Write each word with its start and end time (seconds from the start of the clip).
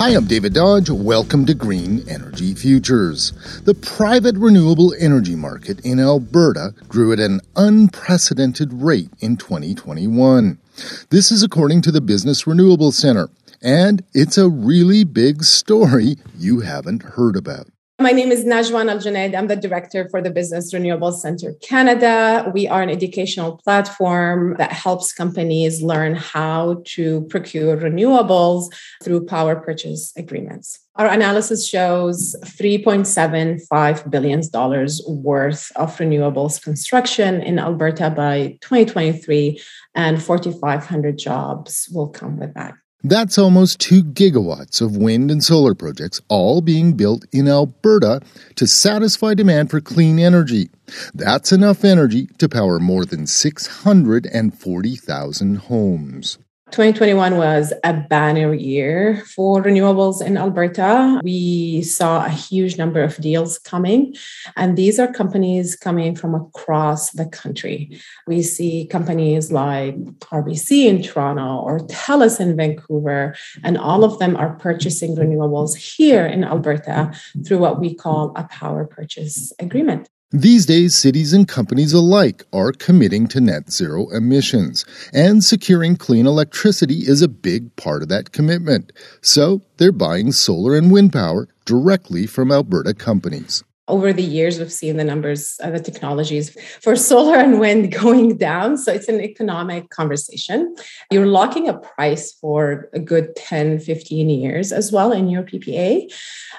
Hi, 0.00 0.16
I'm 0.16 0.24
David 0.24 0.54
Dodge. 0.54 0.88
Welcome 0.88 1.44
to 1.44 1.52
Green 1.52 2.08
Energy 2.08 2.54
Futures. 2.54 3.32
The 3.66 3.74
private 3.74 4.34
renewable 4.34 4.94
energy 4.98 5.36
market 5.36 5.78
in 5.84 6.00
Alberta 6.00 6.72
grew 6.88 7.12
at 7.12 7.20
an 7.20 7.42
unprecedented 7.54 8.72
rate 8.72 9.10
in 9.20 9.36
2021. 9.36 10.58
This 11.10 11.30
is 11.30 11.42
according 11.42 11.82
to 11.82 11.92
the 11.92 12.00
Business 12.00 12.46
Renewable 12.46 12.92
Center, 12.92 13.28
and 13.60 14.02
it's 14.14 14.38
a 14.38 14.48
really 14.48 15.04
big 15.04 15.44
story 15.44 16.16
you 16.34 16.60
haven't 16.60 17.02
heard 17.02 17.36
about. 17.36 17.66
My 18.00 18.12
name 18.12 18.32
is 18.32 18.46
Najwan 18.46 18.88
Al. 18.88 19.36
I'm 19.36 19.46
the 19.46 19.56
director 19.56 20.08
for 20.08 20.22
the 20.22 20.30
Business 20.30 20.72
Renewable 20.72 21.12
Center 21.12 21.52
Canada. 21.60 22.50
We 22.54 22.66
are 22.66 22.80
an 22.80 22.88
educational 22.88 23.58
platform 23.58 24.56
that 24.56 24.72
helps 24.72 25.12
companies 25.12 25.82
learn 25.82 26.14
how 26.14 26.80
to 26.96 27.20
procure 27.28 27.76
renewables 27.76 28.72
through 29.04 29.26
power 29.26 29.54
purchase 29.54 30.14
agreements. 30.16 30.78
Our 30.96 31.08
analysis 31.08 31.68
shows 31.68 32.34
$3.75 32.42 34.10
billion 34.10 34.40
worth 35.22 35.70
of 35.76 35.98
renewables 35.98 36.62
construction 36.62 37.42
in 37.42 37.58
Alberta 37.58 38.08
by 38.08 38.56
2023, 38.62 39.60
and 39.94 40.22
4,500 40.22 41.18
jobs 41.18 41.86
will 41.92 42.08
come 42.08 42.38
with 42.38 42.54
that. 42.54 42.72
That's 43.02 43.38
almost 43.38 43.80
2 43.80 44.04
gigawatts 44.04 44.82
of 44.82 44.94
wind 44.94 45.30
and 45.30 45.42
solar 45.42 45.74
projects, 45.74 46.20
all 46.28 46.60
being 46.60 46.92
built 46.92 47.24
in 47.32 47.48
Alberta 47.48 48.20
to 48.56 48.66
satisfy 48.66 49.32
demand 49.32 49.70
for 49.70 49.80
clean 49.80 50.18
energy. 50.18 50.68
That's 51.14 51.50
enough 51.50 51.82
energy 51.82 52.28
to 52.36 52.46
power 52.46 52.78
more 52.78 53.06
than 53.06 53.26
640,000 53.26 55.56
homes. 55.56 56.38
2021 56.70 57.36
was 57.36 57.72
a 57.82 57.92
banner 57.92 58.54
year 58.54 59.24
for 59.34 59.60
renewables 59.60 60.24
in 60.24 60.36
Alberta. 60.36 61.20
We 61.24 61.82
saw 61.82 62.24
a 62.24 62.28
huge 62.28 62.78
number 62.78 63.02
of 63.02 63.16
deals 63.16 63.58
coming, 63.58 64.14
and 64.56 64.76
these 64.76 65.00
are 65.00 65.12
companies 65.12 65.74
coming 65.74 66.14
from 66.14 66.34
across 66.36 67.10
the 67.10 67.26
country. 67.26 68.00
We 68.28 68.42
see 68.42 68.86
companies 68.86 69.50
like 69.50 69.96
RBC 70.30 70.86
in 70.86 71.02
Toronto 71.02 71.58
or 71.58 71.80
TELUS 71.80 72.38
in 72.38 72.56
Vancouver, 72.56 73.34
and 73.64 73.76
all 73.76 74.04
of 74.04 74.20
them 74.20 74.36
are 74.36 74.54
purchasing 74.54 75.16
renewables 75.16 75.74
here 75.76 76.24
in 76.24 76.44
Alberta 76.44 77.12
through 77.44 77.58
what 77.58 77.80
we 77.80 77.94
call 77.94 78.32
a 78.36 78.44
power 78.44 78.84
purchase 78.84 79.52
agreement. 79.58 80.08
These 80.32 80.64
days, 80.66 80.94
cities 80.94 81.32
and 81.32 81.48
companies 81.48 81.92
alike 81.92 82.44
are 82.52 82.70
committing 82.70 83.26
to 83.28 83.40
net 83.40 83.72
zero 83.72 84.08
emissions, 84.10 84.84
and 85.12 85.42
securing 85.42 85.96
clean 85.96 86.24
electricity 86.24 86.98
is 86.98 87.20
a 87.20 87.26
big 87.26 87.74
part 87.74 88.00
of 88.00 88.08
that 88.10 88.30
commitment. 88.30 88.92
So 89.22 89.62
they're 89.78 89.90
buying 89.90 90.30
solar 90.30 90.76
and 90.76 90.92
wind 90.92 91.12
power 91.12 91.48
directly 91.64 92.28
from 92.28 92.52
Alberta 92.52 92.94
companies 92.94 93.64
over 93.90 94.12
the 94.12 94.22
years 94.22 94.58
we've 94.58 94.72
seen 94.72 94.96
the 94.96 95.04
numbers 95.04 95.56
of 95.60 95.72
the 95.72 95.80
technologies 95.80 96.56
for 96.82 96.96
solar 96.96 97.36
and 97.36 97.60
wind 97.60 97.92
going 98.02 98.36
down. 98.36 98.76
So 98.76 98.92
it's 98.92 99.08
an 99.08 99.20
economic 99.20 99.90
conversation. 99.90 100.74
You're 101.10 101.26
locking 101.26 101.68
a 101.68 101.78
price 101.78 102.32
for 102.32 102.88
a 102.92 103.00
good 103.00 103.36
10 103.36 103.80
15 103.80 104.30
years 104.30 104.72
as 104.72 104.92
well 104.92 105.12
in 105.12 105.28
your 105.28 105.42
ppa 105.42 106.10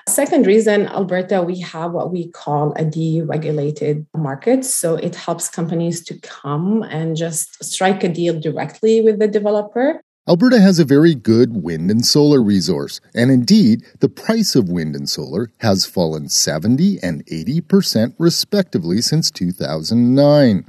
second 0.08 0.48
reason 0.48 0.88
alberta 0.88 1.42
we 1.42 1.60
have 1.60 1.92
what 1.92 2.12
we 2.12 2.28
call 2.30 2.72
a 2.74 2.84
deregulated 2.84 4.06
market. 4.16 4.66
So 4.66 4.96
it 4.96 5.16
helps 5.16 5.50
companies 5.50 6.04
to 6.06 6.20
come 6.20 6.84
and 6.84 7.16
just 7.16 7.64
strike 7.64 8.04
a 8.04 8.10
deal 8.10 8.40
directly 8.40 9.02
with 9.02 9.20
the 9.20 9.28
developer 9.28 10.04
Alberta 10.32 10.62
has 10.62 10.80
a 10.80 10.86
very 10.86 11.14
good 11.14 11.62
wind 11.62 11.92
and 11.92 12.06
solar 12.06 12.42
resource, 12.42 13.02
and 13.14 13.30
indeed, 13.30 13.84
the 14.00 14.08
price 14.08 14.56
of 14.56 14.70
wind 14.70 14.96
and 14.96 15.10
solar 15.10 15.52
has 15.58 15.86
fallen 15.86 16.30
70 16.30 17.00
and 17.04 17.26
80% 17.26 18.16
respectively 18.18 19.02
since 19.02 19.30
2009. 19.30 20.66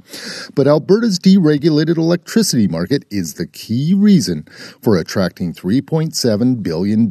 But 0.53 0.67
Alberta's 0.67 1.17
deregulated 1.17 1.95
electricity 1.95 2.67
market 2.67 3.05
is 3.09 3.35
the 3.35 3.47
key 3.47 3.93
reason 3.93 4.45
for 4.81 4.97
attracting 4.97 5.53
$3.7 5.53 6.61
billion 6.61 7.09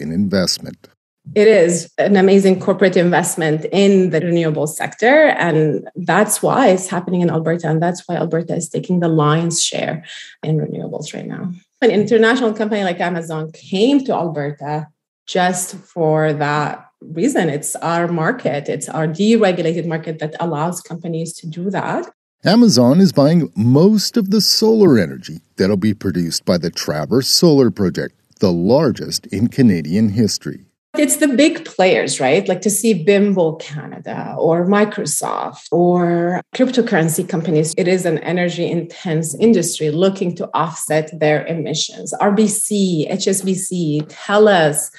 in 0.00 0.12
investment. 0.12 0.88
It 1.36 1.46
is 1.46 1.88
an 1.98 2.16
amazing 2.16 2.58
corporate 2.58 2.96
investment 2.96 3.64
in 3.66 4.10
the 4.10 4.18
renewable 4.18 4.66
sector. 4.66 5.28
And 5.28 5.88
that's 5.94 6.42
why 6.42 6.70
it's 6.70 6.88
happening 6.88 7.20
in 7.20 7.30
Alberta. 7.30 7.68
And 7.68 7.80
that's 7.80 8.08
why 8.08 8.16
Alberta 8.16 8.56
is 8.56 8.68
taking 8.68 8.98
the 8.98 9.06
lion's 9.06 9.62
share 9.62 10.04
in 10.42 10.58
renewables 10.58 11.14
right 11.14 11.26
now. 11.26 11.52
An 11.82 11.90
international 11.90 12.54
company 12.54 12.84
like 12.84 13.00
Amazon 13.00 13.50
came 13.50 14.04
to 14.04 14.12
Alberta 14.12 14.86
just 15.26 15.74
for 15.74 16.32
that 16.32 16.86
reason. 17.00 17.48
It's 17.48 17.74
our 17.74 18.06
market, 18.06 18.68
it's 18.68 18.88
our 18.88 19.08
deregulated 19.08 19.86
market 19.86 20.20
that 20.20 20.36
allows 20.38 20.80
companies 20.80 21.32
to 21.38 21.48
do 21.48 21.70
that. 21.70 22.08
Amazon 22.44 23.00
is 23.00 23.12
buying 23.12 23.52
most 23.56 24.16
of 24.16 24.30
the 24.30 24.40
solar 24.40 24.96
energy 24.96 25.40
that'll 25.56 25.76
be 25.76 25.92
produced 25.92 26.44
by 26.44 26.56
the 26.56 26.70
Travers 26.70 27.26
Solar 27.26 27.72
Project, 27.72 28.14
the 28.38 28.52
largest 28.52 29.26
in 29.26 29.48
Canadian 29.48 30.10
history. 30.10 30.66
It's 30.98 31.16
the 31.16 31.28
big 31.28 31.64
players, 31.64 32.20
right? 32.20 32.46
Like 32.46 32.60
to 32.62 32.70
see 32.70 33.02
Bimbo 33.02 33.54
Canada 33.54 34.34
or 34.38 34.66
Microsoft 34.66 35.68
or 35.72 36.42
cryptocurrency 36.54 37.26
companies. 37.26 37.74
It 37.78 37.88
is 37.88 38.04
an 38.04 38.18
energy 38.18 38.70
intense 38.70 39.34
industry 39.34 39.90
looking 39.90 40.34
to 40.36 40.50
offset 40.52 41.18
their 41.18 41.46
emissions. 41.46 42.12
RBC, 42.20 43.10
HSBC, 43.10 44.06
TELUS, 44.08 44.90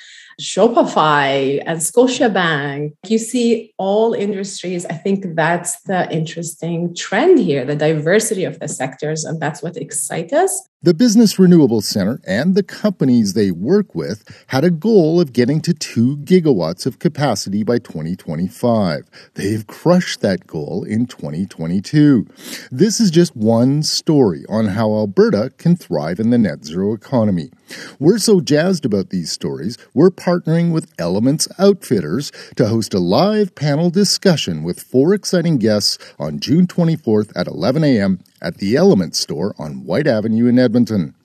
Shopify 0.41 1.61
and 1.65 1.79
Scotiabank. 1.79 2.93
You 3.07 3.19
see 3.19 3.73
all 3.77 4.13
industries. 4.13 4.85
I 4.87 4.93
think 4.93 5.35
that's 5.35 5.79
the 5.81 6.11
interesting 6.11 6.95
trend 6.95 7.37
here, 7.37 7.65
the 7.65 7.75
diversity 7.75 8.45
of 8.45 8.59
the 8.59 8.67
sectors, 8.67 9.25
and 9.25 9.39
that's 9.39 9.61
what 9.61 9.77
excites 9.77 10.33
us. 10.33 10.69
The 10.85 10.93
Business 10.93 11.39
Renewable 11.39 11.79
Center 11.79 12.19
and 12.27 12.55
the 12.55 12.61
companies 12.61 13.31
they 13.31 13.51
work 13.51 13.95
with 13.95 14.25
had 14.47 14.65
a 14.65 14.69
goal 14.69 15.21
of 15.21 15.31
getting 15.31 15.61
to 15.61 15.73
2 15.73 16.17
gigawatts 16.17 16.85
of 16.85 16.99
capacity 16.99 17.63
by 17.63 17.79
2025. 17.79 19.03
They've 19.35 19.65
crushed 19.65 20.19
that 20.19 20.45
goal 20.45 20.83
in 20.83 21.05
2022. 21.05 22.27
This 22.69 22.99
is 22.99 23.11
just 23.11 23.33
one 23.33 23.83
story 23.83 24.43
on 24.49 24.67
how 24.67 24.91
Alberta 24.91 25.53
can 25.57 25.77
thrive 25.77 26.19
in 26.19 26.31
the 26.31 26.37
net 26.37 26.65
zero 26.65 26.91
economy. 26.91 27.49
We're 27.97 28.17
so 28.17 28.41
jazzed 28.41 28.83
about 28.83 29.09
these 29.09 29.31
stories, 29.31 29.77
we're 29.93 30.09
partnering 30.09 30.73
with 30.73 30.93
Elements 30.99 31.47
Outfitters 31.57 32.29
to 32.57 32.67
host 32.67 32.93
a 32.93 32.99
live 32.99 33.55
panel 33.55 33.89
discussion 33.89 34.63
with 34.63 34.81
four 34.81 35.13
exciting 35.13 35.59
guests 35.59 35.97
on 36.19 36.41
June 36.41 36.67
24th 36.67 37.31
at 37.37 37.47
11 37.47 37.85
a.m 37.85 38.19
at 38.43 38.57
the 38.57 38.75
Element 38.75 39.15
Store 39.15 39.55
on 39.57 39.85
Whyte 39.85 40.05
Avenue 40.05 40.47
in 40.47 40.59
Edmonton. 40.59 41.15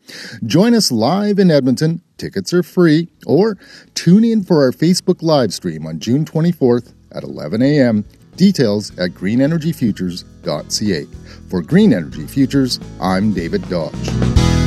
Join 0.47 0.75
us 0.75 0.91
live 0.91 1.39
in 1.39 1.51
Edmonton. 1.51 2.01
Tickets 2.17 2.55
are 2.55 2.63
free. 2.63 3.09
Or 3.27 3.59
tune 3.95 4.25
in 4.25 4.43
for 4.43 4.63
our 4.63 4.73
Facebook 4.73 5.23
live 5.23 5.53
stream 5.53 5.87
on 5.87 5.99
June 5.99 6.25
24th 6.25 6.95
at 7.13 7.25
11 7.25 7.61
a.m. 7.61 8.05
Details 8.37 8.97
at 8.99 9.11
greenenergyfutures.ca. 9.11 11.07
For 11.51 11.63
Green 11.63 11.93
Energy 11.93 12.27
Futures, 12.27 12.81
I'm 13.01 13.33
David 13.33 13.69
Dodge. 13.69 14.58